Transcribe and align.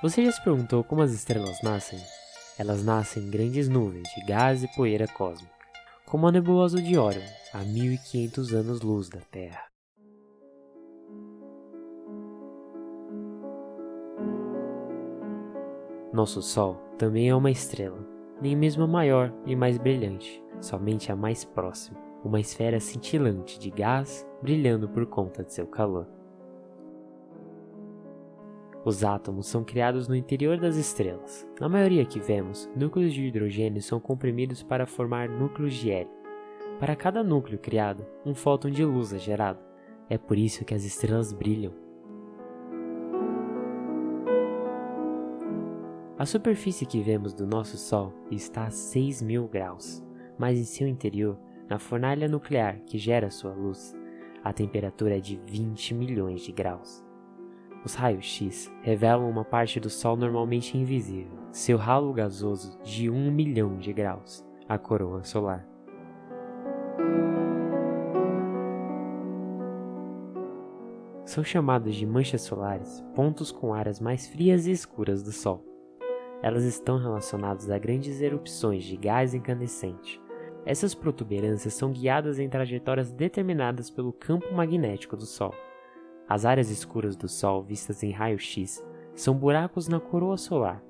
Você 0.00 0.24
já 0.24 0.30
se 0.30 0.40
perguntou 0.44 0.84
como 0.84 1.02
as 1.02 1.10
estrelas 1.10 1.60
nascem? 1.60 1.98
Elas 2.56 2.84
nascem 2.84 3.24
em 3.24 3.30
grandes 3.30 3.68
nuvens 3.68 4.08
de 4.14 4.24
gás 4.24 4.62
e 4.62 4.68
poeira 4.68 5.08
cósmica, 5.08 5.52
como 6.06 6.28
a 6.28 6.30
nebulosa 6.30 6.80
de 6.80 6.96
Orion, 6.96 7.20
a 7.52 7.64
1500 7.64 8.54
anos-luz 8.54 9.08
da 9.08 9.18
Terra. 9.18 9.64
Nosso 16.12 16.40
Sol 16.42 16.76
também 16.96 17.28
é 17.28 17.34
uma 17.34 17.50
estrela, 17.50 17.98
nem 18.40 18.54
mesmo 18.54 18.84
a 18.84 18.86
maior 18.86 19.34
e 19.44 19.56
mais 19.56 19.78
brilhante, 19.78 20.40
somente 20.60 21.10
a 21.10 21.16
mais 21.16 21.44
próxima, 21.44 21.98
uma 22.22 22.38
esfera 22.38 22.78
cintilante 22.78 23.58
de 23.58 23.68
gás 23.68 24.24
brilhando 24.40 24.88
por 24.88 25.06
conta 25.06 25.42
de 25.42 25.52
seu 25.52 25.66
calor. 25.66 26.17
Os 28.84 29.02
átomos 29.02 29.48
são 29.48 29.64
criados 29.64 30.06
no 30.06 30.14
interior 30.14 30.56
das 30.56 30.76
estrelas. 30.76 31.46
Na 31.60 31.68
maioria 31.68 32.04
que 32.04 32.20
vemos, 32.20 32.70
núcleos 32.76 33.12
de 33.12 33.24
hidrogênio 33.24 33.82
são 33.82 33.98
comprimidos 33.98 34.62
para 34.62 34.86
formar 34.86 35.28
núcleos 35.28 35.74
de 35.74 35.90
hélio. 35.90 36.12
Para 36.78 36.94
cada 36.94 37.24
núcleo 37.24 37.58
criado, 37.58 38.06
um 38.24 38.34
fóton 38.34 38.70
de 38.70 38.84
luz 38.84 39.12
é 39.12 39.18
gerado. 39.18 39.58
É 40.08 40.16
por 40.16 40.38
isso 40.38 40.64
que 40.64 40.74
as 40.74 40.84
estrelas 40.84 41.32
brilham. 41.32 41.72
A 46.16 46.24
superfície 46.24 46.86
que 46.86 47.00
vemos 47.00 47.34
do 47.34 47.46
nosso 47.46 47.76
Sol 47.76 48.12
está 48.30 48.66
a 48.66 48.70
6 48.70 49.22
mil 49.22 49.46
graus, 49.48 50.02
mas 50.38 50.58
em 50.58 50.64
seu 50.64 50.86
interior, 50.86 51.38
na 51.68 51.78
fornalha 51.78 52.28
nuclear 52.28 52.80
que 52.86 52.96
gera 52.96 53.30
sua 53.30 53.52
luz, 53.52 53.94
a 54.42 54.52
temperatura 54.52 55.18
é 55.18 55.20
de 55.20 55.36
20 55.46 55.94
milhões 55.94 56.40
de 56.42 56.52
graus. 56.52 57.07
Os 57.84 57.94
raios-x 57.94 58.72
revelam 58.82 59.30
uma 59.30 59.44
parte 59.44 59.78
do 59.78 59.88
Sol 59.88 60.16
normalmente 60.16 60.76
invisível, 60.76 61.38
seu 61.52 61.80
halo 61.80 62.12
gasoso 62.12 62.78
de 62.82 63.08
1 63.08 63.30
milhão 63.30 63.78
de 63.78 63.92
graus, 63.92 64.44
a 64.68 64.76
coroa 64.76 65.22
solar. 65.22 65.66
São 71.24 71.44
chamados 71.44 71.94
de 71.94 72.06
manchas 72.06 72.42
solares 72.42 73.04
pontos 73.14 73.52
com 73.52 73.72
áreas 73.72 74.00
mais 74.00 74.26
frias 74.26 74.66
e 74.66 74.72
escuras 74.72 75.22
do 75.22 75.30
Sol. 75.30 75.64
Elas 76.42 76.64
estão 76.64 76.98
relacionadas 76.98 77.70
a 77.70 77.78
grandes 77.78 78.20
erupções 78.20 78.82
de 78.82 78.96
gás 78.96 79.34
incandescente. 79.34 80.20
Essas 80.64 80.94
protuberâncias 80.94 81.74
são 81.74 81.92
guiadas 81.92 82.38
em 82.38 82.48
trajetórias 82.48 83.12
determinadas 83.12 83.90
pelo 83.90 84.12
campo 84.12 84.52
magnético 84.52 85.16
do 85.16 85.26
Sol. 85.26 85.54
As 86.28 86.44
áreas 86.44 86.70
escuras 86.70 87.16
do 87.16 87.26
Sol 87.26 87.62
vistas 87.62 88.02
em 88.02 88.10
raio-x 88.10 88.84
são 89.14 89.34
buracos 89.34 89.88
na 89.88 89.98
coroa 89.98 90.36
solar, 90.36 90.82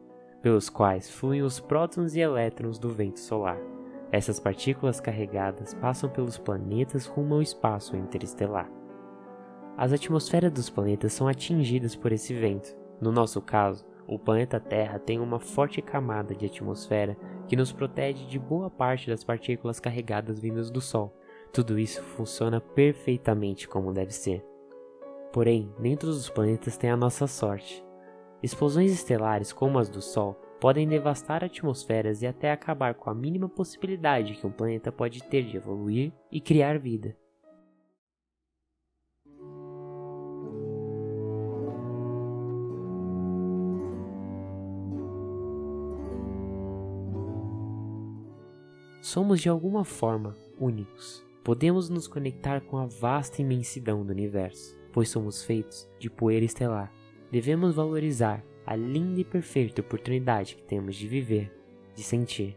pelos 0.42 0.69
quais 0.69 1.08
fluem 1.08 1.42
os 1.42 1.61
prótons 1.61 2.17
e 2.17 2.20
elétrons 2.20 2.78
do 2.78 2.89
vento 2.89 3.20
solar. 3.20 3.58
Essas 4.11 4.41
partículas 4.41 5.00
carregadas 5.00 5.75
passam 5.75 6.11
pelos 6.11 6.39
planetas 6.39 7.06
rumo 7.06 7.34
ao 7.34 7.42
espaço 7.42 7.95
interestelar. 7.97 8.69
As 9.77 9.92
atmosferas 9.92 10.50
dos 10.50 10.69
planetas 10.69 11.12
são 11.12 11.28
atingidas 11.28 11.95
por 11.95 12.11
esse 12.11 12.34
vento. 12.34 12.77
No 13.00 13.12
nosso 13.12 13.41
caso, 13.41 13.86
o 14.08 14.19
planeta 14.19 14.58
Terra 14.58 14.98
tem 14.98 15.20
uma 15.20 15.39
forte 15.39 15.80
camada 15.80 16.34
de 16.34 16.47
atmosfera 16.47 17.17
que 17.47 17.55
nos 17.55 17.70
protege 17.70 18.27
de 18.27 18.39
boa 18.39 18.69
parte 18.69 19.08
das 19.08 19.23
partículas 19.23 19.78
carregadas 19.78 20.41
vindas 20.41 20.69
do 20.69 20.80
Sol. 20.80 21.14
Tudo 21.52 21.78
isso 21.78 22.02
funciona 22.02 22.61
perfeitamente 22.61 23.69
como 23.69 23.92
deve 23.92 24.12
ser. 24.12 24.45
Porém, 25.33 25.73
nem 25.79 25.97
todos 25.97 26.17
os 26.19 26.31
planetas 26.31 26.77
têm 26.77 26.91
a 26.91 26.97
nossa 26.97 27.27
sorte. 27.27 27.84
Explosões 28.43 28.93
estelares 28.93 29.53
como 29.53 29.79
as 29.79 29.89
do 29.89 30.01
Sol 30.01 30.35
podem 30.61 30.89
devastar 30.89 31.45
atmosferas 31.45 32.23
e 32.23 32.27
até 32.27 32.51
acabar 32.51 32.95
com 32.95 33.11
a 33.11 33.14
mínima 33.14 33.48
possibilidade 33.48 34.35
que 34.35 34.47
um 34.47 34.51
planeta 34.51 34.91
pode 34.91 35.23
ter 35.25 35.42
de 35.45 35.57
evoluir 35.57 36.13
e 36.30 36.41
criar 36.41 36.79
vida. 36.79 37.17
Somos 49.01 49.41
de 49.41 49.48
alguma 49.48 49.85
forma 49.85 50.36
únicos. 50.61 51.25
Podemos 51.42 51.89
nos 51.89 52.07
conectar 52.07 52.61
com 52.61 52.77
a 52.77 52.85
vasta 52.85 53.41
imensidão 53.41 54.05
do 54.05 54.13
universo, 54.13 54.77
pois 54.93 55.09
somos 55.09 55.45
feitos 55.45 55.89
de 55.99 56.09
poeira 56.11 56.45
estelar. 56.45 56.93
Devemos 57.31 57.75
valorizar 57.75 58.45
a 58.67 58.77
linda 58.77 59.21
e 59.21 59.25
perfeita 59.25 59.81
oportunidade 59.81 60.57
que 60.57 60.63
temos 60.63 60.97
de 60.97 61.09
viver, 61.09 61.53
de 61.95 62.03
sentir, 62.03 62.57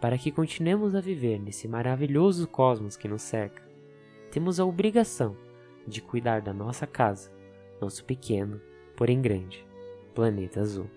para 0.00 0.16
que 0.16 0.30
continuemos 0.32 0.94
a 0.94 1.00
viver 1.00 1.38
nesse 1.38 1.66
maravilhoso 1.68 2.46
cosmos 2.46 2.96
que 2.96 3.08
nos 3.08 3.22
cerca. 3.22 3.62
Temos 4.30 4.60
a 4.60 4.64
obrigação 4.64 5.36
de 5.86 6.00
cuidar 6.00 6.40
da 6.40 6.52
nossa 6.52 6.86
casa, 6.86 7.32
nosso 7.80 8.04
pequeno, 8.04 8.60
porém 8.96 9.20
grande, 9.20 9.66
planeta 10.14 10.60
azul. 10.60 10.88